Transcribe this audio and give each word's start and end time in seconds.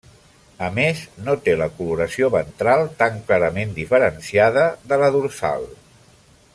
A 0.67 0.69
més, 0.77 1.01
no 1.27 1.35
té 1.47 1.53
la 1.59 1.67
coloració 1.81 2.29
ventral 2.37 2.87
tan 3.03 3.21
clarament 3.29 3.77
diferenciada 3.79 4.65
de 4.93 5.01
la 5.03 5.15
dorsal. 5.19 5.71